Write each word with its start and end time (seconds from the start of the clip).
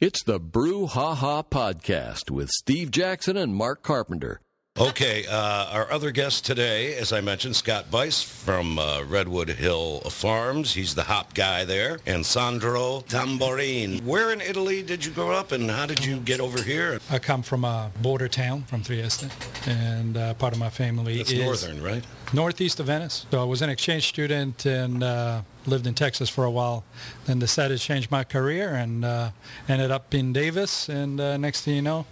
It's 0.00 0.22
the 0.22 0.38
Brew 0.38 0.86
Ha 0.86 1.16
Ha 1.16 1.42
Podcast 1.42 2.30
with 2.30 2.50
Steve 2.50 2.92
Jackson 2.92 3.36
and 3.36 3.52
Mark 3.52 3.82
Carpenter. 3.82 4.40
Okay, 4.80 5.26
uh, 5.26 5.66
our 5.72 5.90
other 5.90 6.12
guest 6.12 6.46
today, 6.46 6.94
as 6.94 7.12
I 7.12 7.20
mentioned, 7.20 7.56
Scott 7.56 7.90
Bice 7.90 8.22
from 8.22 8.78
uh, 8.78 9.02
Redwood 9.02 9.48
Hill 9.48 9.98
Farms. 10.02 10.74
He's 10.74 10.94
the 10.94 11.02
hop 11.02 11.34
guy 11.34 11.64
there. 11.64 11.98
And 12.06 12.24
Sandro 12.24 13.00
Tamborin. 13.08 14.04
Where 14.04 14.30
in 14.32 14.40
Italy 14.40 14.82
did 14.84 15.04
you 15.04 15.10
grow 15.10 15.32
up 15.32 15.50
and 15.50 15.68
how 15.68 15.86
did 15.86 16.04
you 16.04 16.20
get 16.20 16.38
over 16.38 16.62
here? 16.62 17.00
I 17.10 17.18
come 17.18 17.42
from 17.42 17.64
a 17.64 17.90
border 18.00 18.28
town 18.28 18.62
from 18.62 18.84
Trieste, 18.84 19.26
and 19.66 20.16
uh, 20.16 20.34
part 20.34 20.52
of 20.52 20.60
my 20.60 20.70
family 20.70 21.18
It's 21.18 21.32
is 21.32 21.40
northern, 21.40 21.82
right? 21.82 22.04
northeast 22.32 22.78
of 22.78 22.86
Venice. 22.86 23.26
So 23.32 23.40
I 23.40 23.44
was 23.44 23.62
an 23.62 23.70
exchange 23.70 24.06
student 24.06 24.64
and 24.64 25.02
uh, 25.02 25.42
lived 25.66 25.88
in 25.88 25.94
Texas 25.94 26.28
for 26.28 26.44
a 26.44 26.50
while. 26.52 26.84
Then 27.24 27.40
decided 27.40 27.78
to 27.78 27.84
change 27.84 28.12
my 28.12 28.22
career 28.22 28.74
and 28.74 29.04
uh, 29.04 29.30
ended 29.68 29.90
up 29.90 30.14
in 30.14 30.32
Davis. 30.32 30.88
And 30.88 31.20
uh, 31.20 31.36
next 31.36 31.62
thing 31.62 31.74
you 31.74 31.82
know, 31.82 32.06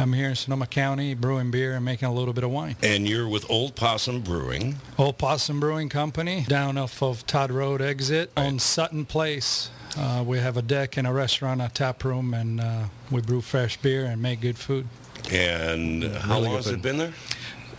I'm 0.00 0.14
here 0.14 0.30
in 0.30 0.34
Sonoma 0.34 0.66
County 0.66 1.12
brewing 1.12 1.50
beer 1.50 1.74
and 1.74 1.84
making 1.84 2.08
a 2.08 2.14
little 2.14 2.32
bit 2.32 2.42
of 2.42 2.50
wine. 2.50 2.74
And 2.82 3.06
you're 3.06 3.28
with 3.28 3.48
Old 3.50 3.74
Possum 3.76 4.22
Brewing. 4.22 4.76
Old 4.96 5.18
Possum 5.18 5.60
Brewing 5.60 5.90
Company 5.90 6.46
down 6.48 6.78
off 6.78 7.02
of 7.02 7.26
Todd 7.26 7.50
Road 7.50 7.82
exit 7.82 8.30
on 8.34 8.58
Sutton 8.58 9.04
Place. 9.04 9.70
Uh, 9.98 10.24
we 10.26 10.38
have 10.38 10.56
a 10.56 10.62
deck 10.62 10.96
and 10.96 11.06
a 11.06 11.12
restaurant, 11.12 11.60
a 11.60 11.68
tap 11.68 12.02
room, 12.02 12.32
and 12.32 12.62
uh, 12.62 12.84
we 13.10 13.20
brew 13.20 13.42
fresh 13.42 13.76
beer 13.76 14.06
and 14.06 14.22
make 14.22 14.40
good 14.40 14.56
food. 14.56 14.86
And 15.30 16.04
how 16.04 16.36
Really 16.36 16.44
long 16.44 16.56
good 16.56 16.64
has 16.64 16.66
it 16.68 16.80
been 16.80 16.96
there? 16.96 17.12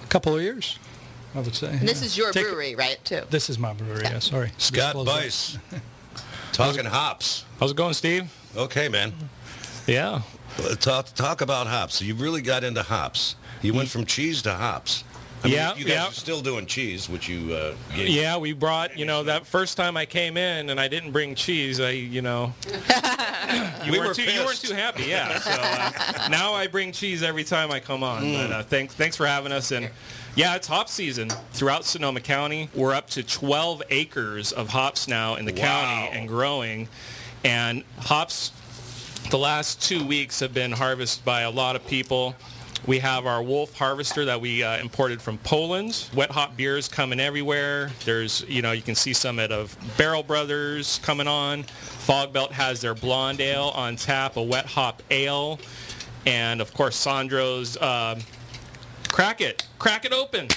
A 0.03 0.07
couple 0.07 0.35
of 0.35 0.43
years, 0.43 0.77
I 1.33 1.39
would 1.39 1.55
say. 1.55 1.69
And 1.71 1.87
this 1.87 2.01
yeah. 2.01 2.05
is 2.05 2.17
your 2.17 2.31
Take- 2.31 2.45
brewery, 2.45 2.75
right, 2.75 3.03
too? 3.03 3.21
This 3.31 3.49
is 3.49 3.57
my 3.57 3.73
brewery, 3.73 4.03
yeah, 4.03 4.19
sorry. 4.19 4.51
Scott 4.59 4.93
Disclose. 4.93 5.07
Bice. 5.07 5.57
Talking 6.51 6.85
hops. 6.85 7.45
How's 7.59 7.71
it 7.71 7.77
going, 7.77 7.93
Steve? 7.93 8.31
Okay, 8.55 8.89
man. 8.89 9.11
Yeah. 9.87 10.21
Uh, 10.63 10.75
Talk, 10.75 11.07
talk 11.15 11.41
about 11.41 11.67
hops. 11.67 11.95
So 11.95 12.05
you 12.05 12.15
really 12.15 12.41
got 12.41 12.63
into 12.63 12.83
hops. 12.83 13.35
You 13.61 13.73
went 13.73 13.89
from 13.89 14.05
cheese 14.05 14.41
to 14.43 14.53
hops. 14.53 15.03
I 15.43 15.47
mean, 15.47 15.55
Yeah, 15.55 15.73
you 15.75 15.85
guys 15.85 15.93
yeah. 15.93 16.07
are 16.07 16.11
still 16.13 16.41
doing 16.41 16.65
cheese, 16.67 17.09
which 17.09 17.27
you 17.27 17.53
uh, 17.53 17.73
gave. 17.95 18.09
Yeah, 18.09 18.37
we 18.37 18.53
brought, 18.53 18.95
you 18.97 19.05
know, 19.05 19.23
that 19.23 19.45
first 19.47 19.75
time 19.75 19.97
I 19.97 20.05
came 20.05 20.37
in 20.37 20.69
and 20.69 20.79
I 20.79 20.87
didn't 20.87 21.11
bring 21.11 21.33
cheese, 21.33 21.79
I, 21.79 21.89
you 21.91 22.21
know, 22.21 22.53
you, 23.83 23.91
We 23.91 23.97
weren't 23.97 24.09
were 24.09 24.13
too, 24.13 24.23
you 24.23 24.45
weren't 24.45 24.61
too 24.61 24.75
happy, 24.75 25.03
yeah. 25.05 25.39
So 25.39 25.51
uh, 25.51 26.27
now 26.29 26.53
I 26.53 26.67
bring 26.67 26.91
cheese 26.91 27.23
every 27.23 27.43
time 27.43 27.71
I 27.71 27.79
come 27.79 28.03
on. 28.03 28.21
Mm. 28.23 28.37
But 28.37 28.51
uh, 28.55 28.63
thanks, 28.63 28.93
thanks 28.93 29.15
for 29.15 29.25
having 29.25 29.51
us. 29.51 29.71
And 29.71 29.89
yeah, 30.35 30.55
it's 30.55 30.67
hop 30.67 30.89
season 30.89 31.29
throughout 31.53 31.85
Sonoma 31.85 32.19
County. 32.21 32.69
We're 32.75 32.93
up 32.93 33.09
to 33.11 33.23
12 33.23 33.81
acres 33.89 34.51
of 34.51 34.69
hops 34.69 35.07
now 35.07 35.35
in 35.35 35.45
the 35.45 35.53
Wow. 35.53 35.59
county 35.59 36.17
and 36.19 36.27
growing. 36.27 36.87
And 37.43 37.83
hops, 37.97 38.51
the 39.31 39.37
last 39.37 39.81
two 39.81 40.05
weeks 40.05 40.41
have 40.41 40.53
been 40.53 40.73
harvested 40.73 41.23
by 41.23 41.41
a 41.41 41.49
lot 41.49 41.77
of 41.77 41.87
people. 41.87 42.35
We 42.85 42.99
have 42.99 43.25
our 43.25 43.41
Wolf 43.41 43.73
Harvester 43.77 44.25
that 44.25 44.41
we 44.41 44.61
uh, 44.61 44.77
imported 44.79 45.21
from 45.21 45.37
Poland. 45.37 46.09
Wet 46.13 46.31
hop 46.31 46.57
beers 46.57 46.89
coming 46.89 47.17
everywhere. 47.17 47.91
There's, 48.03 48.43
you 48.49 48.61
know, 48.61 48.73
you 48.73 48.81
can 48.81 48.93
see 48.93 49.13
some 49.13 49.39
at 49.39 49.53
of 49.53 49.77
Barrel 49.97 50.21
Brothers 50.21 50.99
coming 51.01 51.29
on. 51.29 51.63
Fog 51.63 52.33
Belt 52.33 52.51
has 52.51 52.81
their 52.81 52.93
blonde 52.93 53.39
ale 53.39 53.71
on 53.73 53.95
tap, 53.95 54.35
a 54.35 54.43
wet 54.43 54.65
hop 54.65 55.01
ale, 55.09 55.59
and 56.25 56.59
of 56.59 56.73
course 56.73 56.97
Sandro's 56.97 57.81
um, 57.81 58.19
Crack 59.13 59.39
It, 59.39 59.65
Crack 59.79 60.03
It 60.03 60.11
Open. 60.11 60.49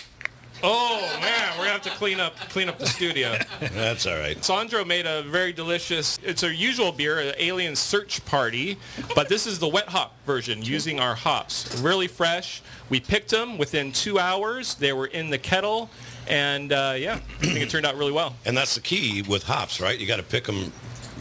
Oh 0.63 1.01
man, 1.21 1.53
we're 1.59 1.65
gonna 1.65 1.73
have 1.73 1.83
to 1.83 1.91
clean 1.91 2.21
up 2.21 2.37
clean 2.49 2.69
up 2.69 2.79
the 2.79 2.87
studio. 2.87 3.37
That's 3.61 4.07
all 4.07 4.17
right. 4.17 4.43
Sandro 4.45 4.85
made 4.85 5.07
a 5.07 5.23
very 5.23 5.53
delicious, 5.53 6.19
it's 6.23 6.43
a 6.43 6.55
usual 6.55 6.93
beer, 6.93 7.19
an 7.21 7.35
alien 7.39 7.77
search 7.77 8.25
party, 8.25 8.79
but 9.15 9.29
this 9.29 9.47
is 9.47 9.59
the 9.59 9.69
wet 9.69 9.89
hop 9.89 10.15
version 10.25 10.63
using 10.63 11.01
our 11.01 11.15
hops. 11.15 11.81
Really 11.81 12.09
fresh. 12.09 12.63
We 12.89 13.01
picked 13.01 13.31
them 13.31 13.59
within 13.59 13.93
two 13.93 14.19
hours. 14.19 14.75
They 14.75 14.93
were 14.93 15.07
in 15.07 15.31
the 15.31 15.39
kettle. 15.39 15.91
And 16.27 16.73
uh, 16.73 16.95
yeah, 16.97 17.21
I 17.41 17.47
think 17.47 17.59
it 17.59 17.71
turned 17.71 17.87
out 17.87 17.97
really 17.97 18.13
well. 18.13 18.35
And 18.47 18.57
that's 18.57 18.75
the 18.75 18.81
key 18.81 19.23
with 19.23 19.43
hops, 19.43 19.81
right? 19.81 19.99
You 19.99 20.07
got 20.07 20.17
to 20.17 20.23
pick 20.23 20.45
them 20.45 20.73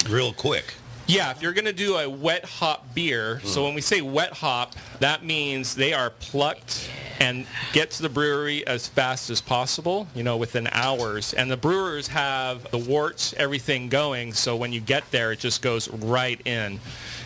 real 0.10 0.34
quick. 0.34 0.74
Yeah, 1.06 1.32
if 1.32 1.42
you're 1.42 1.52
going 1.52 1.66
to 1.66 1.74
do 1.74 1.98
a 1.98 2.10
wet 2.10 2.46
hop 2.46 2.94
beer, 2.96 3.42
so 3.44 3.66
when 3.66 3.74
we 3.74 3.82
say 3.82 4.02
wet 4.02 4.32
hop, 4.32 4.74
that 5.00 5.26
means 5.26 5.76
they 5.76 5.92
are 5.94 6.10
plucked 6.12 6.90
and 7.24 7.46
get 7.72 7.90
to 7.90 8.02
the 8.02 8.10
brewery 8.10 8.68
as 8.68 8.86
fast 8.86 9.30
as 9.30 9.40
possible, 9.40 10.08
you 10.14 10.24
know, 10.24 10.36
within 10.36 10.68
hours. 10.74 11.34
And 11.34 11.50
the 11.50 11.56
brewers 11.56 12.08
have 12.10 12.70
the 12.72 12.78
worts, 12.78 13.34
everything 13.38 13.88
going, 13.88 14.34
so 14.34 14.58
when 14.58 14.74
you 14.74 14.82
get 14.82 15.10
there, 15.12 15.32
it 15.32 15.40
just 15.40 15.62
goes 15.62 15.88
right 15.88 16.40
in. 16.46 16.82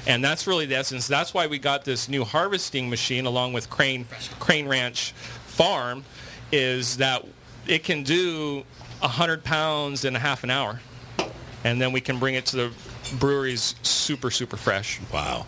And 0.06 0.24
that's 0.24 0.46
really 0.46 0.68
the 0.68 0.76
essence. 0.76 1.08
That's 1.08 1.34
why 1.34 1.48
we 1.48 1.58
got 1.58 1.84
this 1.84 2.08
new 2.08 2.24
harvesting 2.24 2.92
machine 2.92 3.26
along 3.26 3.54
with 3.54 3.72
Crane, 3.72 4.06
Crane 4.40 4.68
Ranch 4.68 5.14
Farm, 5.48 6.06
is 6.52 6.98
that 6.98 7.26
it 7.66 7.84
can 7.84 8.04
do 8.04 8.64
100 9.00 9.44
pounds 9.44 10.06
in 10.06 10.16
a 10.16 10.20
half 10.20 10.44
an 10.44 10.52
hour 10.52 10.80
and 11.64 11.82
then 11.82 11.92
we 11.92 12.02
can 12.02 12.20
bring 12.20 12.36
it 12.36 12.46
to 12.46 12.56
the 12.56 12.72
breweries 13.20 13.76
super 13.84 14.32
super 14.32 14.58
fresh. 14.58 15.00
Wow. 15.14 15.46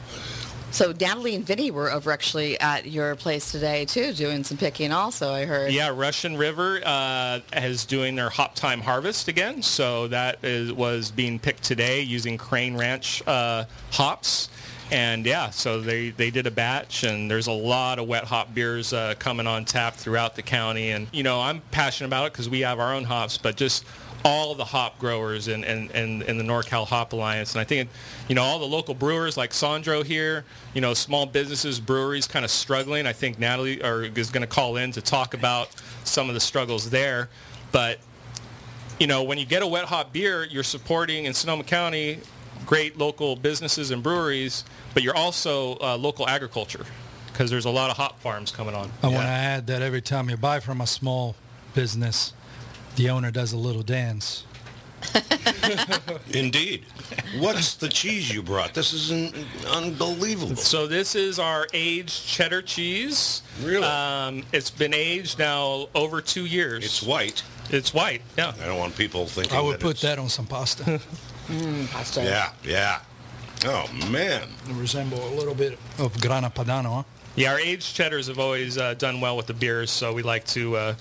So 0.72 0.94
Natalie 1.00 1.35
and 1.35 1.46
Vinny 1.46 1.72
were 1.72 1.91
over 1.91 2.12
actually 2.12 2.59
at 2.59 2.85
your 2.85 3.16
place 3.16 3.52
today, 3.52 3.85
too, 3.85 4.13
doing 4.13 4.44
some 4.44 4.57
picking 4.57 4.91
also, 4.91 5.34
I 5.34 5.46
heard. 5.46 5.72
Yeah, 5.72 5.91
Russian 5.94 6.38
River 6.38 6.80
uh, 6.85 7.40
is 7.53 7.85
doing 7.85 8.16
their 8.16 8.30
hop 8.30 8.56
time 8.56 8.79
harvest 8.79 9.28
again, 9.28 9.62
so 9.63 10.08
that 10.09 10.44
is, 10.44 10.72
was 10.72 11.12
being 11.12 11.40
picked 11.40 11.63
today 11.63 12.02
using 12.02 12.38
Crane 12.38 12.78
Ranch 12.78 13.24
uh, 13.28 13.66
hops. 13.91 14.50
And 14.91 15.25
yeah, 15.25 15.50
so 15.50 15.81
they, 15.81 16.09
they 16.12 16.31
did 16.31 16.47
a 16.47 16.52
batch, 16.52 17.03
and 17.03 17.29
there's 17.29 17.47
a 17.47 17.52
lot 17.52 18.00
of 18.00 18.08
wet 18.08 18.24
hop 18.24 18.53
beers 18.53 18.94
uh, 18.94 19.16
coming 19.19 19.47
on 19.47 19.66
tap 19.66 19.96
throughout 19.96 20.35
the 20.35 20.41
county. 20.41 20.91
And 20.91 21.08
you 21.12 21.24
know, 21.24 21.41
I'm 21.41 21.62
passionate 21.72 22.08
about 22.08 22.28
it 22.28 22.34
because 22.34 22.50
we 22.50 22.62
have 22.62 22.79
our 22.79 22.94
own 22.94 23.03
hops, 23.03 23.38
but 23.38 23.56
just 23.56 23.85
all 24.25 24.53
the 24.53 24.66
hop 24.66 25.00
growers 25.00 25.47
in, 25.47 25.63
in, 25.63 25.90
in, 25.91 26.22
in 26.24 26.38
the 26.38 26.44
NorCal 26.44 26.85
Hop 26.88 27.13
Alliance. 27.13 27.53
And 27.53 27.62
I 27.62 27.63
think, 27.63 27.90
you 28.28 28.35
know, 28.35 28.44
all 28.44 28.59
the 28.59 28.66
local 28.66 28.94
brewers 28.94 29.38
like 29.38 29.53
Sandro 29.53 30.03
here, 30.03 30.44
you 30.74 30.81
know, 30.81 30.94
small 30.94 31.25
businesses, 31.25 31.80
breweries 31.80 32.28
kind 32.28 32.44
of 32.44 32.52
struggling. 32.52 33.08
I 33.08 33.13
think 33.13 33.40
Natalie 33.40 33.81
or 33.81 34.03
is 34.03 34.29
going 34.29 34.41
to 34.41 34.47
call 34.47 34.78
in 34.78 34.91
to 34.94 35.02
talk 35.02 35.34
about 35.34 35.69
some 36.03 36.28
of 36.28 36.34
the 36.34 36.41
struggles 36.41 36.90
there. 36.90 37.29
But, 37.72 38.00
you 39.00 39.08
know, 39.08 39.24
when 39.24 39.38
you 39.38 39.46
get 39.46 39.62
a 39.62 39.68
wet 39.68 39.85
hop 39.85 40.12
beer, 40.12 40.44
you're 40.44 40.63
supporting 40.63 41.25
in 41.25 41.34
Sonoma 41.34 41.63
County 41.63 42.19
great 42.66 42.97
local 42.97 43.35
businesses 43.35 43.91
and 43.91 44.03
breweries, 44.03 44.66
but 44.94 45.02
you're 45.02 45.16
also 45.16 45.78
uh, 45.79 45.97
local 45.97 46.28
agriculture 46.28 46.85
because 47.31 47.50
there's 47.50 47.66
a 47.66 47.69
lot 47.69 47.90
of 47.90 47.96
hop 47.96 48.19
farms 48.19 48.52
coming 48.52 48.75
on. 48.75 48.91
I 49.02 49.08
want 49.08 49.19
to 49.19 49.24
add 49.24 49.68
that 49.68 49.81
every 49.81 50.02
time 50.02 50.29
you 50.29 50.35
buy 50.35 50.59
from 50.59 50.81
a 50.81 50.88
small 50.88 51.35
business, 51.74 52.34
the 52.96 53.10
owner 53.10 53.32
does 53.32 53.54
a 53.54 53.58
little 53.58 53.84
dance. 53.84 54.44
Indeed. 56.34 56.86
What's 57.38 57.76
the 57.76 57.88
cheese 57.90 58.32
you 58.34 58.42
brought? 58.44 58.74
This 58.74 58.92
is 58.94 59.12
un- 59.12 59.46
unbelievable. 59.72 60.56
So 60.58 60.88
this 60.88 61.16
is 61.16 61.40
our 61.40 61.68
aged 61.74 62.26
cheddar 62.26 62.62
cheese. 62.62 63.42
Really? 63.62 63.86
Um, 63.86 64.44
it's 64.52 64.70
been 64.70 64.94
aged 64.94 65.40
now 65.40 65.88
over 65.96 66.22
two 66.22 66.46
years. 66.46 66.84
It's 66.86 67.02
white. 67.02 67.44
It's 67.70 67.94
white. 67.94 68.22
Yeah. 68.38 68.54
I 68.62 68.66
don't 68.66 68.78
want 68.78 68.96
people 68.96 69.26
thinking 69.26 69.58
I 69.58 69.62
would 69.62 69.76
that 69.76 69.82
put 69.82 69.92
it's- 69.98 70.02
that 70.02 70.20
on 70.20 70.30
some 70.30 70.46
pasta. 70.46 71.00
Pasta. 71.92 72.24
Yeah, 72.24 72.52
yeah. 72.64 73.00
Oh, 73.66 73.90
man. 74.09 74.47
They 74.66 74.74
resemble 74.74 75.25
a 75.28 75.34
little 75.36 75.56
bit 75.56 75.78
of 75.97 76.20
Grana 76.22 76.50
Padano. 76.50 76.96
Huh? 76.96 77.03
Yeah, 77.36 77.52
our 77.53 77.59
aged 77.59 77.96
cheddars 77.96 78.28
have 78.28 78.40
always 78.40 78.78
uh, 78.78 78.96
done 78.96 79.22
well 79.22 79.38
with 79.38 79.47
the 79.47 79.53
beers, 79.53 79.92
so 79.92 80.14
we 80.14 80.24
like 80.24 80.46
to 80.47 80.75
uh, 80.75 80.96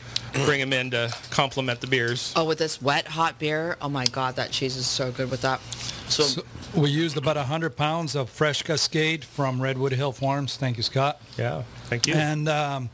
bring 0.45 0.61
them 0.61 0.73
in 0.73 0.91
to 0.91 1.13
complement 1.31 1.81
the 1.81 1.87
beers. 1.87 2.33
Oh, 2.37 2.45
with 2.45 2.59
this 2.59 2.81
wet, 2.83 3.07
hot 3.07 3.39
beer, 3.39 3.77
oh 3.81 3.89
my 3.89 4.05
God, 4.07 4.37
that 4.37 4.51
cheese 4.51 4.77
is 4.77 4.87
so 4.87 5.11
good 5.11 5.31
with 5.31 5.43
that. 5.43 5.61
So, 6.09 6.23
So 6.25 6.43
we 6.75 6.91
used 6.91 7.17
about 7.17 7.37
100 7.37 7.77
pounds 7.77 8.15
of 8.15 8.29
fresh 8.31 8.63
Cascade 8.63 9.25
from 9.25 9.61
Redwood 9.61 9.93
Hill 9.93 10.13
Farms. 10.13 10.57
Thank 10.57 10.77
you, 10.77 10.83
Scott. 10.83 11.21
Yeah. 11.37 11.63
Thank 11.85 12.07
you. 12.07 12.15
And 12.15 12.49
um, 12.49 12.91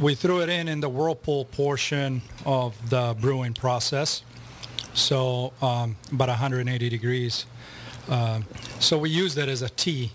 we 0.00 0.14
threw 0.14 0.42
it 0.42 0.48
in 0.48 0.68
in 0.68 0.80
the 0.80 0.88
whirlpool 0.88 1.44
portion 1.46 2.22
of 2.44 2.90
the 2.90 3.16
brewing 3.20 3.54
process. 3.54 4.22
So 4.92 5.52
um, 5.62 5.96
about 6.12 6.28
180 6.28 6.88
degrees. 6.88 7.46
Um, 8.08 8.44
so 8.78 8.98
we 8.98 9.10
use 9.10 9.34
that 9.34 9.48
as 9.48 9.62
a 9.62 9.68
tea 9.68 10.12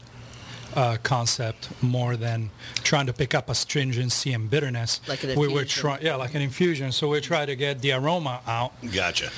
uh, 0.75 0.97
concept 1.03 1.69
more 1.81 2.15
than 2.15 2.49
trying 2.83 3.05
to 3.05 3.13
pick 3.13 3.35
up 3.35 3.49
astringency 3.49 4.33
and 4.33 4.49
bitterness. 4.49 5.01
Like 5.07 5.23
an 5.23 5.37
we 5.37 5.47
were 5.47 5.61
infusion. 5.61 5.81
trying, 5.81 6.01
yeah, 6.03 6.15
like 6.15 6.33
an 6.33 6.41
infusion. 6.41 6.91
So 6.91 7.09
we 7.09 7.19
try 7.21 7.45
to 7.45 7.55
get 7.55 7.81
the 7.81 7.91
aroma 7.93 8.41
out, 8.47 8.71
gotcha. 8.93 9.29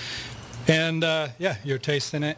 and 0.68 1.04
uh, 1.04 1.30
yeah, 1.40 1.58
you're 1.64 1.80
tasting 1.80 2.24
it. 2.24 2.38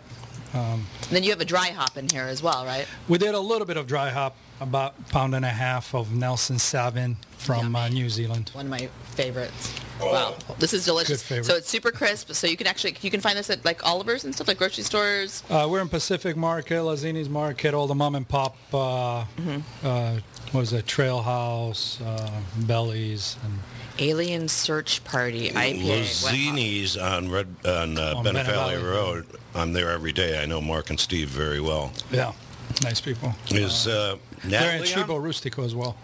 And 0.54 0.86
then 1.12 1.24
you 1.24 1.32
have 1.32 1.42
a 1.42 1.46
dry 1.46 1.72
hop 1.72 1.98
in 1.98 2.08
here 2.08 2.24
as 2.24 2.42
well, 2.42 2.66
right? 2.66 2.88
We 3.10 3.18
did 3.18 3.36
a 3.36 3.40
little 3.40 3.68
bit 3.68 3.76
of 3.76 3.88
dry 3.88 4.10
hop, 4.10 4.38
about 4.60 4.96
a 5.00 5.12
pound 5.12 5.36
and 5.36 5.46
a 5.46 5.50
half 5.50 5.94
of 5.94 6.14
Nelson 6.16 6.58
Sauvin 6.58 7.18
from 7.38 7.76
uh, 7.76 7.90
New 7.90 8.10
Zealand. 8.10 8.50
One 8.54 8.66
of 8.66 8.72
my 8.72 8.90
favorites. 9.16 9.74
Wow, 10.02 10.36
this 10.60 10.74
is 10.74 10.84
delicious. 10.86 11.28
Good. 11.28 11.46
So 11.46 11.56
it's 11.56 11.70
super 11.70 11.92
crisp. 11.92 12.32
So 12.34 12.48
you 12.48 12.58
can 12.58 12.68
actually 12.68 12.98
you 13.02 13.10
can 13.12 13.22
find 13.22 13.38
this 13.38 13.50
at 13.50 13.64
like 13.64 13.86
Oliver's 13.86 14.26
and 14.26 14.36
stuff, 14.36 14.48
like 14.48 14.58
grocery 14.58 14.84
stores. 14.84 15.42
Uh, 15.50 15.68
we're 15.70 15.82
in 15.82 15.88
Pacific 15.90 16.36
Market, 16.36 16.76
Lazini's 16.76 17.30
Market, 17.30 17.74
all 17.74 17.88
the 17.88 17.96
mom 17.96 18.16
and 18.16 18.28
pop, 18.28 18.58
uh, 18.74 19.26
uh, 19.84 20.20
what 20.52 20.60
was 20.60 20.74
it, 20.74 20.86
Trail 20.86 21.22
House, 21.22 22.02
uh, 22.02 22.30
Bellies, 22.60 23.38
and 23.46 23.60
Alien 24.00 24.50
Search 24.50 25.02
Party 25.06 25.50
IPA. 25.52 25.56
Wet 25.56 26.06
Hop. 26.08 26.34
Lozini's 26.34 26.98
on 26.98 27.30
Red 27.32 27.48
on 27.66 27.98
uh, 27.98 28.16
On 28.18 28.24
Bennett 28.24 28.46
Bennett 28.46 28.48
Valley 28.48 28.76
Valley 28.76 28.84
Road. 28.86 29.26
I'm 29.54 29.72
there 29.72 29.90
every 29.92 30.12
day. 30.12 30.42
I 30.42 30.46
know 30.46 30.60
Mark 30.60 30.90
and 30.90 31.00
Steve 31.00 31.30
very 31.30 31.62
well. 31.62 31.94
yeah, 32.12 32.34
nice 32.84 33.02
people. 33.02 33.34
Is 33.50 33.88
uh, 33.88 34.18
They're 34.44 34.46
in 34.46 34.52
Natalie? 34.52 34.80
on? 34.80 34.86
Cibo 34.86 35.20
Rustico 35.20 35.64
as 35.66 35.76
well. 35.76 35.96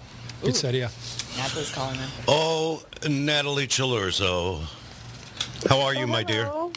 Pizzeria. 0.41 0.89
Natalie's 1.38 1.71
calling 1.73 1.95
in. 2.00 2.07
Oh, 2.27 2.83
Natalie 3.07 3.68
Cilurzo. 3.68 4.62
How 5.69 5.79
are 5.81 5.94
you, 5.94 6.07
my 6.07 6.23
dear? 6.23 6.45
Hello. 6.45 6.71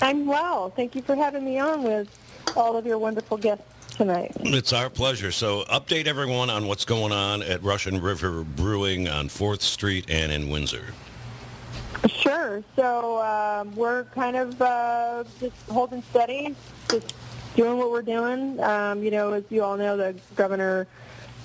I'm 0.00 0.26
well. 0.26 0.70
Thank 0.70 0.94
you 0.94 1.02
for 1.02 1.16
having 1.16 1.44
me 1.44 1.58
on 1.58 1.82
with 1.82 2.08
all 2.56 2.76
of 2.76 2.86
your 2.86 2.98
wonderful 2.98 3.36
guests 3.36 3.64
tonight. 3.96 4.30
It's 4.40 4.72
our 4.72 4.88
pleasure. 4.88 5.32
So, 5.32 5.64
update 5.64 6.06
everyone 6.06 6.50
on 6.50 6.68
what's 6.68 6.84
going 6.84 7.10
on 7.10 7.42
at 7.42 7.60
Russian 7.64 8.00
River 8.00 8.44
Brewing 8.44 9.08
on 9.08 9.28
4th 9.28 9.62
Street 9.62 10.04
and 10.08 10.30
in 10.30 10.48
Windsor. 10.48 10.84
Sure. 12.08 12.62
So 12.76 13.20
um, 13.22 13.74
we're 13.74 14.04
kind 14.04 14.36
of 14.36 14.62
uh, 14.62 15.24
just 15.40 15.56
holding 15.68 16.02
steady, 16.10 16.54
just 16.88 17.12
doing 17.56 17.78
what 17.78 17.90
we're 17.90 18.02
doing. 18.02 18.60
Um, 18.60 19.02
you 19.02 19.10
know, 19.10 19.32
as 19.32 19.44
you 19.50 19.62
all 19.62 19.76
know, 19.76 19.96
the 19.96 20.14
governor 20.36 20.86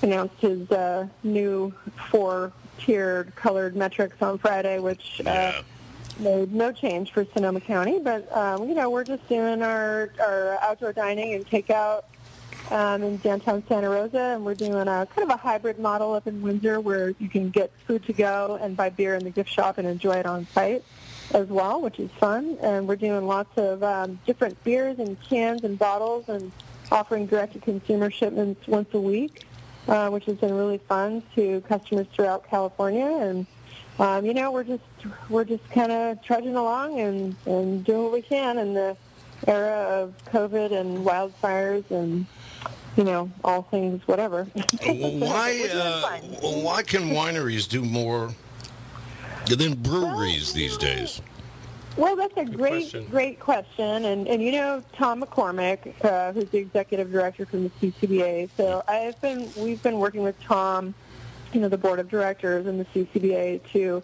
announced 0.01 0.35
his 0.39 0.69
uh, 0.71 1.07
new 1.23 1.73
four-tiered 2.09 3.35
colored 3.35 3.75
metrics 3.75 4.21
on 4.21 4.37
Friday, 4.37 4.79
which 4.79 5.21
uh, 5.21 5.29
Yeah. 5.29 5.61
made 6.19 6.53
no 6.53 6.71
change 6.71 7.11
for 7.11 7.25
Sonoma 7.33 7.61
County. 7.61 7.99
But 7.99 8.31
um, 8.35 8.67
you 8.67 8.75
know, 8.75 8.89
we're 8.89 9.03
just 9.05 9.27
doing 9.29 9.61
our 9.61 10.09
our 10.19 10.57
outdoor 10.61 10.93
dining 10.93 11.33
and 11.33 11.45
takeout 11.49 12.03
um, 12.71 13.03
in 13.03 13.17
downtown 13.17 13.63
Santa 13.67 13.89
Rosa, 13.89 14.17
and 14.35 14.45
we're 14.45 14.55
doing 14.55 14.73
a 14.87 15.07
kind 15.15 15.23
of 15.23 15.29
a 15.29 15.37
hybrid 15.37 15.79
model 15.79 16.13
up 16.13 16.27
in 16.27 16.41
Windsor 16.41 16.79
where 16.79 17.09
you 17.19 17.29
can 17.29 17.49
get 17.49 17.71
food 17.87 18.05
to 18.05 18.13
go 18.13 18.57
and 18.61 18.75
buy 18.77 18.89
beer 18.89 19.15
in 19.15 19.23
the 19.23 19.29
gift 19.29 19.49
shop 19.49 19.77
and 19.77 19.87
enjoy 19.87 20.13
it 20.13 20.25
on 20.25 20.47
site 20.53 20.83
as 21.31 21.47
well, 21.47 21.81
which 21.81 21.99
is 21.99 22.11
fun. 22.11 22.57
And 22.61 22.87
we're 22.87 22.95
doing 22.95 23.27
lots 23.27 23.57
of 23.57 23.83
um, 23.83 24.19
different 24.25 24.61
beers 24.63 24.99
and 24.99 25.21
cans 25.23 25.63
and 25.63 25.77
bottles 25.77 26.29
and 26.29 26.51
offering 26.91 27.25
direct-to-consumer 27.25 28.11
shipments 28.11 28.67
once 28.67 28.93
a 28.93 28.99
week, 28.99 29.45
uh, 29.87 30.09
which 30.09 30.25
has 30.25 30.37
been 30.37 30.53
really 30.53 30.77
fun 30.77 31.23
to 31.35 31.61
customers 31.61 32.07
throughout 32.13 32.47
California. 32.49 33.05
And 33.05 33.45
um, 33.99 34.25
you 34.25 34.33
know, 34.33 34.51
we're 34.51 34.63
just 34.63 34.83
we're 35.29 35.43
just 35.43 35.69
kind 35.69 35.91
of 35.91 36.21
trudging 36.23 36.55
along 36.55 36.99
and, 36.99 37.35
and 37.45 37.83
doing 37.83 38.03
what 38.03 38.13
we 38.13 38.21
can 38.21 38.57
in 38.57 38.73
the 38.73 38.97
era 39.47 40.01
of 40.01 40.13
COVID 40.31 40.71
and 40.71 41.05
wildfires 41.05 41.89
and 41.91 42.25
you 42.97 43.03
know 43.03 43.29
all 43.43 43.63
things 43.63 44.07
whatever. 44.07 44.45
why, 44.83 45.69
uh, 45.73 46.19
why 46.41 46.81
can 46.83 47.09
wineries 47.09 47.67
do 47.67 47.83
more 47.83 48.33
than 49.47 49.75
breweries 49.75 50.53
these 50.53 50.77
days? 50.77 51.21
Well, 51.95 52.15
that's 52.15 52.35
a 52.37 52.45
great, 52.45 52.89
question. 52.89 53.05
great 53.09 53.39
question. 53.39 54.05
And, 54.05 54.27
and 54.27 54.41
you 54.41 54.51
know 54.51 54.83
Tom 54.93 55.21
McCormick, 55.21 56.03
uh, 56.03 56.33
who's 56.33 56.49
the 56.49 56.57
executive 56.57 57.11
director 57.11 57.45
from 57.45 57.63
the 57.63 57.69
CCBA. 57.69 58.49
So 58.57 58.83
I've 58.87 59.19
been, 59.21 59.49
we've 59.55 59.81
been 59.83 59.99
working 59.99 60.23
with 60.23 60.39
Tom, 60.41 60.95
you 61.53 61.61
know, 61.61 61.69
the 61.69 61.77
board 61.77 61.99
of 61.99 62.09
directors 62.09 62.65
and 62.65 62.79
the 62.79 62.85
CCBA 62.85 63.61
to 63.73 64.01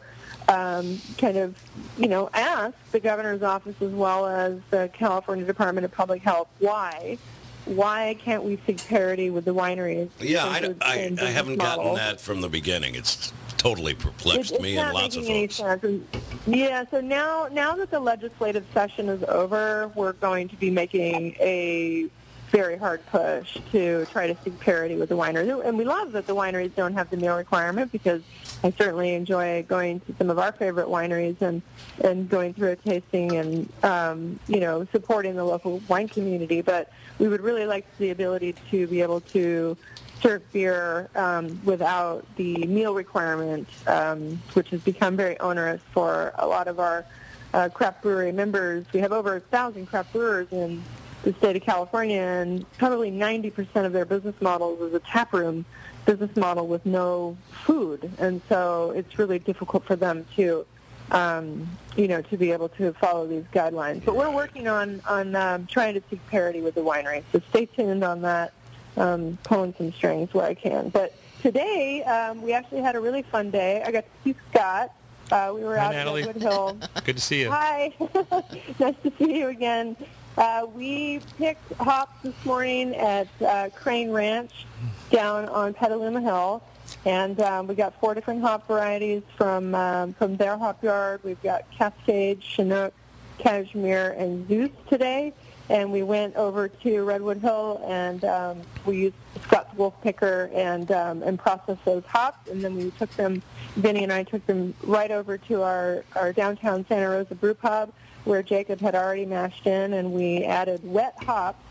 um, 0.50 1.02
kind 1.18 1.38
of, 1.38 1.56
you 1.98 2.08
know, 2.08 2.30
ask 2.34 2.76
the 2.92 3.00
governor's 3.00 3.42
office 3.42 3.76
as 3.82 3.92
well 3.92 4.28
as 4.28 4.60
the 4.70 4.90
California 4.94 5.46
Department 5.46 5.86
of 5.86 5.92
Public 5.92 6.22
Health 6.22 6.48
why. 6.60 7.18
Why 7.66 8.18
can't 8.20 8.44
we 8.44 8.60
seek 8.66 8.84
parity 8.88 9.30
with 9.30 9.46
the 9.46 9.54
wineries? 9.54 10.10
Yeah, 10.20 10.46
I, 10.46 10.74
I, 10.82 11.16
I 11.22 11.26
haven't 11.26 11.58
gotten 11.58 11.94
that 11.96 12.20
from 12.20 12.42
the 12.42 12.50
beginning. 12.50 12.96
It's 12.96 13.32
totally 13.60 13.94
perplexed 13.94 14.54
it's 14.54 14.62
me 14.62 14.78
and 14.78 14.94
lots 14.94 15.16
of 15.16 15.28
folks. 15.28 15.60
And- 15.60 16.08
Yeah, 16.48 16.86
so 16.90 17.02
now 17.02 17.48
now 17.52 17.76
that 17.76 17.92
the 17.92 18.00
legislative 18.00 18.66
session 18.74 19.10
is 19.10 19.24
over, 19.24 19.92
we're 19.94 20.14
going 20.14 20.48
to 20.50 20.56
be 20.56 20.72
making 20.72 21.36
a 21.40 22.08
very 22.50 22.78
hard 22.78 23.06
push 23.08 23.58
to 23.72 24.08
try 24.08 24.26
to 24.26 24.36
seek 24.44 24.60
parity 24.60 24.96
with 24.96 25.10
the 25.10 25.16
wineries. 25.16 25.64
And 25.64 25.78
we 25.78 25.84
love 25.86 26.14
that 26.14 26.26
the 26.26 26.34
wineries 26.34 26.74
don't 26.76 26.94
have 26.94 27.10
the 27.12 27.18
meal 27.18 27.36
requirement 27.38 27.92
because 27.92 28.24
I 28.64 28.72
certainly 28.72 29.14
enjoy 29.14 29.64
going 29.68 30.00
to 30.00 30.16
some 30.18 30.32
of 30.32 30.40
our 30.40 30.52
favorite 30.52 30.88
wineries 30.88 31.40
and, 31.44 31.62
and 32.04 32.28
going 32.28 32.56
through 32.56 32.70
a 32.72 32.76
tasting 32.78 33.36
and, 33.36 33.72
um, 33.84 34.40
you 34.48 34.60
know, 34.60 34.88
supporting 34.92 35.36
the 35.36 35.44
local 35.44 35.80
wine 35.88 36.08
community. 36.08 36.62
But 36.62 36.92
we 37.20 37.28
would 37.28 37.42
really 37.42 37.68
like 37.68 37.86
the 38.00 38.10
ability 38.10 38.56
to 38.72 38.88
be 38.88 39.02
able 39.02 39.22
to 39.22 39.78
serve 40.22 40.42
beer 40.52 41.10
um, 41.16 41.60
without 41.64 42.26
the 42.36 42.66
meal 42.66 42.94
requirement, 42.94 43.68
um, 43.88 44.42
which 44.54 44.70
has 44.70 44.82
become 44.82 45.16
very 45.16 45.40
onerous 45.40 45.82
for 45.92 46.34
a 46.38 46.48
lot 46.48 46.68
of 46.68 46.80
our 46.80 47.06
uh, 47.54 47.70
craft 47.70 48.02
brewery 48.02 48.32
members. 48.32 48.86
We 48.94 49.00
have 49.00 49.12
over 49.12 49.36
a 49.36 49.40
thousand 49.40 49.88
craft 49.88 50.14
brewers 50.14 50.48
in 50.52 50.84
the 51.24 51.34
state 51.34 51.56
of 51.56 51.64
California, 51.64 52.22
and 52.22 52.66
probably 52.78 53.12
90% 53.12 53.86
of 53.86 53.94
their 53.94 54.06
business 54.06 54.36
models 54.42 54.80
is 54.82 54.94
a 54.94 55.00
tap 55.00 55.34
room 55.34 55.66
business 56.06 56.36
model 56.36 56.68
with 56.68 56.86
no 56.86 57.38
food, 57.66 58.10
and 58.20 58.42
so 58.50 58.92
it's 58.96 59.20
really 59.20 59.40
difficult 59.40 59.84
for 59.84 59.96
them 59.96 60.26
to, 60.36 60.66
um, 61.12 61.70
you 61.98 62.08
know, 62.08 62.22
to 62.22 62.38
be 62.38 62.52
able 62.52 62.70
to 62.70 62.94
follow 62.94 63.28
these 63.28 63.44
guidelines. 63.54 64.04
But 64.06 64.16
we're 64.16 64.32
working 64.32 64.68
on 64.68 65.02
on 65.08 65.36
um, 65.36 65.68
trying 65.68 65.96
to 65.96 66.02
seek 66.10 66.26
parity 66.28 66.62
with 66.62 66.76
the 66.76 66.82
winery, 66.82 67.24
so 67.32 67.42
stay 67.50 67.66
tuned 67.66 68.04
on 68.04 68.22
that 68.22 68.54
um, 68.98 69.38
pulling 69.44 69.74
some 69.78 69.92
strings 69.94 70.34
where 70.34 70.46
I 70.46 70.54
can. 70.54 70.90
But 70.90 71.14
today 71.42 72.04
um, 72.04 72.42
we 72.42 72.54
actually 72.54 72.82
had 72.82 72.96
a 72.96 73.00
really 73.00 73.22
fun 73.24 73.50
day. 73.52 73.82
I 73.86 73.92
got 73.92 74.06
to 74.06 74.10
see 74.24 74.36
Scott. 74.52 74.92
Uh, 75.32 75.52
we 75.54 75.64
were 75.64 75.78
Hi, 75.78 75.86
out 75.86 75.92
Natalie. 75.94 76.22
at 76.24 76.28
Redwood 76.28 76.42
Hill. 76.44 76.78
Good 77.04 77.18
to 77.18 77.22
see 77.22 77.42
you. 77.42 77.52
Hi, 77.52 77.94
nice 78.80 78.96
to 79.04 79.12
see 79.18 79.38
you 79.38 79.48
again. 79.48 79.96
Uh, 80.38 80.66
we 80.74 81.20
picked 81.38 81.74
hops 81.74 82.14
this 82.24 82.34
morning 82.46 82.96
at 82.96 83.28
uh, 83.46 83.70
Crane 83.76 84.10
Ranch 84.12 84.66
down 85.12 85.48
on 85.50 85.74
Petaluma 85.74 86.22
Hill, 86.22 86.64
and 87.06 87.40
um, 87.42 87.68
we 87.68 87.76
got 87.76 88.00
four 88.00 88.14
different 88.16 88.42
hop 88.42 88.66
varieties 88.68 89.22
from 89.38 89.76
um, 89.76 90.14
from 90.14 90.38
their 90.38 90.58
hop 90.58 90.82
yard. 90.84 91.20
We've 91.24 91.42
got 91.44 91.70
Cascade, 91.72 92.42
Chinook, 92.42 92.94
Cashmere, 93.38 94.12
and 94.18 94.48
Zeus 94.48 94.72
today. 94.90 95.34
And 95.70 95.92
we 95.92 96.02
went 96.02 96.36
over 96.36 96.68
to 96.68 97.04
Redwood 97.04 97.38
Hill, 97.38 97.82
and 97.86 98.26
um, 98.26 98.62
we 98.86 98.98
used 98.98 99.16
Scott's 99.44 99.72
Wolf 99.78 99.94
Picker 100.02 100.50
and 100.54 100.92
um, 100.92 101.22
and 101.22 101.38
processed 101.38 101.86
those 101.86 102.04
hops, 102.06 102.50
and 102.50 102.64
then 102.64 102.76
we 102.76 102.92
took 102.92 103.12
them. 103.12 103.42
Vinny 103.76 104.04
and 104.04 104.12
I 104.12 104.24
took 104.24 104.46
them 104.48 104.74
right 104.82 105.12
over 105.12 105.38
to 105.38 105.62
our 105.62 106.04
our 106.16 106.34
downtown 106.34 106.86
Santa 106.88 107.10
Rosa 107.10 107.36
brew 107.36 107.54
pub, 107.54 107.92
where 108.26 108.42
Jacob 108.42 108.82
had 108.82 108.96
already 108.96 109.26
mashed 109.26 109.68
in, 109.68 109.94
and 109.94 110.12
we 110.12 110.44
added 110.44 110.82
wet 110.84 111.16
hops 111.22 111.64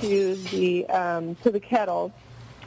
to 0.00 0.36
the 0.36 0.86
um, 0.88 1.34
to 1.36 1.50
the 1.50 1.60
kettle 1.60 2.12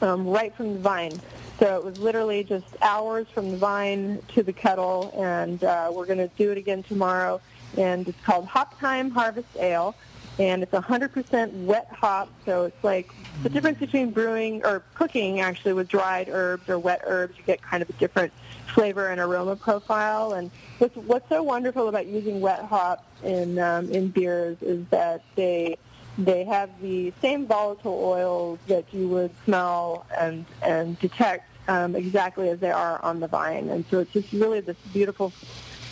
um, 0.00 0.26
right 0.28 0.54
from 0.54 0.74
the 0.74 0.78
vine. 0.78 1.20
So 1.58 1.76
it 1.76 1.84
was 1.84 1.98
literally 1.98 2.44
just 2.44 2.66
hours 2.82 3.26
from 3.34 3.50
the 3.50 3.56
vine 3.56 4.22
to 4.28 4.44
the 4.44 4.52
kettle, 4.52 5.12
and 5.16 5.62
uh, 5.64 5.90
we're 5.92 6.06
going 6.06 6.18
to 6.18 6.30
do 6.36 6.52
it 6.52 6.58
again 6.58 6.84
tomorrow. 6.84 7.40
And 7.76 8.08
it's 8.08 8.20
called 8.24 8.46
Hop 8.46 8.78
Time 8.78 9.10
Harvest 9.10 9.48
Ale, 9.58 9.94
and 10.38 10.62
it's 10.62 10.72
100% 10.72 11.64
wet 11.64 11.88
hop. 11.90 12.28
So 12.44 12.64
it's 12.64 12.84
like 12.84 13.10
the 13.42 13.48
difference 13.48 13.78
between 13.78 14.10
brewing 14.10 14.64
or 14.64 14.82
cooking 14.94 15.40
actually 15.40 15.72
with 15.72 15.88
dried 15.88 16.28
herbs 16.28 16.68
or 16.68 16.78
wet 16.78 17.02
herbs. 17.04 17.36
You 17.36 17.44
get 17.44 17.60
kind 17.62 17.82
of 17.82 17.90
a 17.90 17.94
different 17.94 18.32
flavor 18.74 19.08
and 19.08 19.20
aroma 19.20 19.56
profile. 19.56 20.32
And 20.32 20.50
what's, 20.78 20.96
what's 20.96 21.28
so 21.28 21.42
wonderful 21.42 21.88
about 21.88 22.06
using 22.06 22.40
wet 22.40 22.64
hops 22.64 23.04
in 23.24 23.58
um, 23.58 23.90
in 23.90 24.08
beers 24.08 24.56
is 24.62 24.86
that 24.90 25.22
they 25.34 25.76
they 26.18 26.44
have 26.44 26.68
the 26.80 27.12
same 27.22 27.46
volatile 27.46 28.00
oils 28.04 28.58
that 28.66 28.84
you 28.92 29.08
would 29.08 29.30
smell 29.44 30.06
and 30.16 30.44
and 30.62 30.98
detect 30.98 31.44
um, 31.68 31.94
exactly 31.94 32.48
as 32.48 32.58
they 32.60 32.70
are 32.70 33.02
on 33.04 33.20
the 33.20 33.28
vine, 33.28 33.68
and 33.68 33.84
so 33.90 34.00
it's 34.00 34.12
just 34.12 34.32
really 34.32 34.60
this 34.60 34.76
beautiful, 34.92 35.32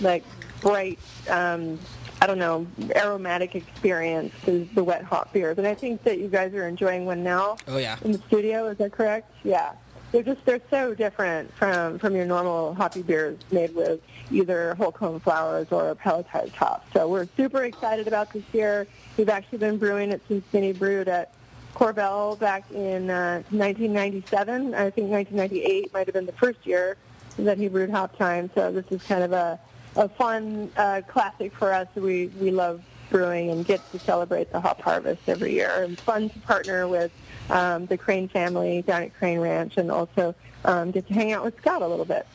like 0.01 0.25
bright, 0.61 0.99
um, 1.29 1.79
I 2.21 2.27
don't 2.27 2.39
know, 2.39 2.67
aromatic 2.95 3.55
experience 3.55 4.33
is 4.47 4.69
the 4.71 4.83
wet 4.83 5.05
hop 5.05 5.33
beers, 5.33 5.59
and 5.59 5.67
I 5.67 5.75
think 5.75 6.03
that 6.05 6.19
you 6.19 6.29
guys 6.29 6.55
are 6.55 6.67
enjoying 6.67 7.05
one 7.05 7.23
now. 7.23 7.57
Oh 7.69 7.77
yeah. 7.77 7.97
In 8.03 8.13
the 8.13 8.19
studio, 8.27 8.67
is 8.69 8.79
that 8.79 8.93
correct? 8.93 9.31
Yeah. 9.45 9.73
They're 10.13 10.23
just 10.23 10.45
they're 10.47 10.61
so 10.71 10.95
different 10.95 11.53
from 11.53 11.99
from 11.99 12.15
your 12.15 12.25
normal 12.25 12.75
hoppy 12.75 13.03
beers 13.03 13.39
made 13.51 13.75
with 13.75 14.01
either 14.31 14.75
whole 14.77 14.93
cone 14.93 15.21
flowers 15.21 15.67
or 15.71 15.95
pelletized 15.97 16.55
hops. 16.55 16.87
So 16.93 17.09
we're 17.09 17.29
super 17.37 17.65
excited 17.65 18.07
about 18.07 18.33
this 18.33 18.45
year. 18.53 18.87
We've 19.17 19.29
actually 19.29 19.59
been 19.59 19.79
brewing 19.79 20.13
it 20.13 20.23
since 20.29 20.45
Vinny 20.53 20.73
brewed 20.73 21.09
at 21.09 21.33
Korbel 21.75 22.39
back 22.39 22.71
in 22.71 23.11
uh, 23.11 23.43
1997. 23.51 24.75
I 24.75 24.91
think 24.91 25.11
1998 25.11 25.93
might 25.93 26.07
have 26.07 26.15
been 26.15 26.25
the 26.25 26.33
first 26.33 26.65
year 26.65 26.97
that 27.39 27.59
he 27.59 27.69
brewed 27.69 27.91
Hop 27.91 28.17
Time. 28.17 28.49
So 28.55 28.73
this 28.73 28.87
is 28.91 29.03
kind 29.03 29.23
of 29.23 29.33
a 29.33 29.61
a 29.97 30.09
fun 30.09 30.71
uh, 30.77 31.03
classic 31.09 31.55
for 31.55 31.73
us. 31.73 31.89
We 31.95 32.29
we 32.41 32.51
love 32.51 32.83
brewing 33.11 33.51
and 33.51 33.65
get 33.65 33.81
to 33.93 33.99
celebrate 33.99 34.53
the 34.53 34.61
hop 34.61 34.81
harvest 34.81 35.29
every 35.29 35.53
year. 35.53 35.83
And 35.83 35.99
fun 35.99 36.31
to 36.31 36.39
partner 36.41 36.89
with 36.89 37.13
um, 37.51 37.87
the 37.87 37.97
Crane 37.97 38.29
family 38.29 38.83
down 38.83 39.05
at 39.05 39.17
Crane 39.17 39.39
Ranch, 39.39 39.77
and 39.77 39.89
also 39.91 40.35
um, 40.65 40.91
get 40.91 41.07
to 41.09 41.15
hang 41.15 41.33
out 41.33 41.45
with 41.45 41.57
Scott 41.59 41.83
a 41.83 41.87
little 41.87 42.05
bit. 42.05 42.27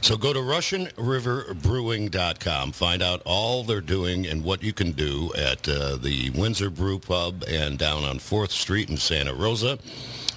So 0.00 0.16
go 0.16 0.32
to 0.32 0.38
RussianRiverBrewing.com. 0.38 2.72
Find 2.72 3.02
out 3.02 3.20
all 3.24 3.64
they're 3.64 3.80
doing 3.80 4.24
and 4.26 4.44
what 4.44 4.62
you 4.62 4.72
can 4.72 4.92
do 4.92 5.32
at 5.36 5.68
uh, 5.68 5.96
the 5.96 6.30
Windsor 6.30 6.70
Brew 6.70 7.00
Pub 7.00 7.42
and 7.48 7.76
down 7.78 8.04
on 8.04 8.18
4th 8.18 8.50
Street 8.50 8.88
in 8.88 8.96
Santa 8.96 9.34
Rosa. 9.34 9.78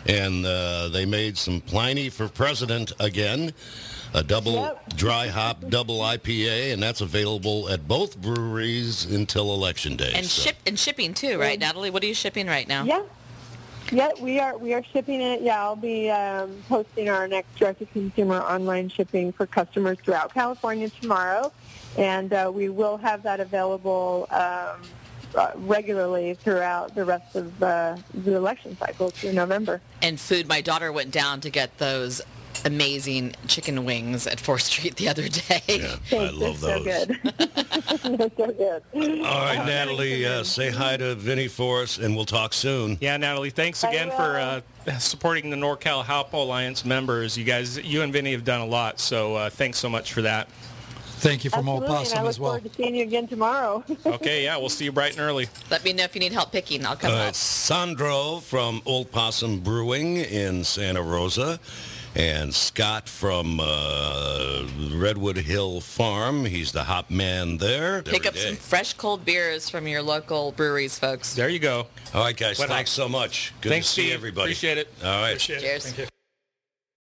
And 0.08 0.46
uh, 0.46 0.90
they 0.90 1.06
made 1.06 1.38
some 1.38 1.62
Pliny 1.62 2.10
for 2.10 2.28
President 2.28 2.92
again, 3.00 3.54
a 4.14 4.22
double 4.24 4.54
Yep. 4.54 4.96
dry 4.98 5.28
hop 5.28 5.70
double 5.70 6.00
IPA, 6.00 6.74
and 6.74 6.84
that's 6.84 7.02
available 7.02 7.70
at 7.70 7.88
both 7.88 8.18
breweries 8.22 9.06
until 9.06 9.54
Election 9.54 9.96
Day. 9.96 10.12
And 10.14 10.26
So- 10.26 10.42
ship 10.44 10.58
and 10.68 10.78
shipping 10.78 11.14
too, 11.14 11.40
right, 11.40 11.58
Natalie? 11.60 11.90
What 11.90 12.04
are 12.04 12.08
you 12.08 12.14
shipping 12.14 12.48
right 12.48 12.68
now? 12.68 12.84
Yeah. 12.84 13.02
Yeah, 13.92 14.10
we 14.20 14.40
are 14.40 14.58
we 14.58 14.74
are 14.74 14.82
shipping 14.84 15.22
it. 15.22 15.42
Yeah, 15.42 15.62
I'll 15.62 15.76
be 15.76 16.10
um, 16.10 16.64
posting 16.70 17.10
our 17.10 17.28
next 17.28 17.54
direct-to-consumer 17.58 18.40
online 18.40 18.90
shipping 18.90 19.32
for 19.34 19.46
customers 19.46 19.98
throughout 20.04 20.34
California 20.34 20.90
tomorrow, 21.02 21.52
and 21.98 22.32
uh, 22.34 22.50
we 22.54 22.70
will 22.70 22.98
have 22.98 23.24
that 23.24 23.40
available 23.42 24.26
um, 24.32 24.82
regularly 25.56 26.34
throughout 26.36 26.96
the 26.96 27.06
rest 27.06 27.36
of 27.36 27.64
uh, 27.64 27.98
the 28.14 28.36
election 28.36 28.78
cycle 28.78 29.10
through 29.10 29.34
November. 29.34 29.82
And 30.02 30.20
food. 30.20 30.48
My 30.48 30.62
daughter 30.62 30.92
went 30.92 31.12
down 31.12 31.42
to 31.42 31.50
get 31.50 31.78
those 31.78 32.22
amazing 32.66 33.36
chicken 33.48 33.86
wings 33.86 34.28
at 34.28 34.38
4th 34.38 34.62
Street 34.62 34.96
the 34.96 35.10
other 35.10 35.28
day. 35.28 35.62
Yeah, 35.68 35.74
I 35.76 35.98
Thanks, 36.08 36.38
love 36.38 36.62
they're 36.62 36.80
those. 36.80 37.08
So 37.08 37.08
good. 37.08 38.18
they're 38.18 38.32
so 38.38 38.52
good. 38.52 38.84
All 39.26 39.42
right, 39.42 39.66
Natalie, 39.66 40.26
uh, 40.26 40.44
say 40.44 40.70
hi 40.70 40.98
to 40.98 41.16
Vinny 41.16 41.48
for 41.48 41.82
us, 41.82 41.98
and 41.98 42.16
we'll 42.16 42.26
talk 42.26 42.54
soon. 42.54 42.98
Yeah, 43.02 43.18
Natalie, 43.18 43.50
thanks 43.50 43.84
again 43.84 44.10
for 44.12 44.38
uh, 44.38 44.62
supporting 45.00 45.50
the 45.50 45.58
NorCal 45.58 46.04
Hop 46.04 46.34
Alliance 46.34 46.86
members. 46.86 47.38
You 47.38 47.44
guys, 47.44 47.78
you 47.78 48.02
and 48.02 48.14
Vinny 48.14 48.32
have 48.32 48.44
done 48.44 48.62
a 48.62 48.66
lot, 48.66 49.00
so 49.00 49.36
uh, 49.36 49.50
thanks 49.50 49.80
so 49.80 49.90
much 49.90 50.14
for 50.14 50.22
that. 50.22 50.48
Thank 51.24 51.46
you 51.46 51.50
from 51.50 51.70
Old 51.70 51.84
Absolutely, 51.84 51.88
and 51.88 51.96
I 51.96 52.04
Possum 52.04 52.24
look 52.24 52.30
as 52.30 52.40
well. 52.40 52.52
forward 52.52 52.70
to 52.70 52.76
seeing 52.76 52.96
you 52.96 53.04
again 53.04 53.28
tomorrow. 53.28 53.84
Okay, 54.06 54.44
yeah, 54.44 54.58
we'll 54.58 54.68
see 54.70 54.84
you 54.86 54.92
bright 54.92 55.14
and 55.14 55.22
early. 55.22 55.48
Let 55.72 55.84
me 55.86 55.94
know 55.94 56.04
if 56.04 56.14
you 56.16 56.20
need 56.20 56.34
help 56.34 56.52
picking. 56.52 56.86
I'll 56.86 56.98
come 56.98 57.12
Uh, 57.14 57.24
help. 57.24 57.36
Sandro 57.36 58.40
from 58.42 58.82
Old 58.86 59.10
Possum 59.12 59.62
Brewing 59.62 60.18
in 60.18 60.64
Santa 60.66 61.02
Rosa, 61.02 61.60
and 62.16 62.54
Scott 62.54 63.08
from 63.08 63.60
uh, 63.62 64.68
Redwood 64.94 65.38
Hill 65.38 65.80
Farm. 65.82 66.44
He's 66.46 66.72
the 66.74 66.84
hop 66.84 67.10
man 67.10 67.58
there. 67.58 68.04
Pick 68.04 68.26
up 68.26 68.34
day. 68.34 68.48
some 68.48 68.56
fresh 68.58 68.94
cold 68.94 69.24
beers 69.26 69.70
from 69.70 69.88
your 69.88 70.02
local 70.04 70.52
breweries, 70.52 71.00
folks. 71.00 71.34
There 71.36 71.50
you 71.50 71.60
go. 71.60 71.88
All 72.14 72.24
right, 72.24 72.36
guys. 72.38 72.60
What 72.60 72.68
thanks 72.70 72.92
up? 73.00 73.04
so 73.06 73.10
much. 73.10 73.54
Good 73.62 73.70
Thanks, 73.70 73.88
to 73.88 73.94
see 73.94 74.02
Steve. 74.04 74.14
everybody. 74.14 74.48
Appreciate 74.52 74.78
it. 74.78 74.94
All 75.04 75.22
right. 75.22 75.30
Appreciate 75.30 75.58
it. 75.58 75.62
Cheers. 75.62 75.84
Thank 75.86 75.98
you. 76.00 76.13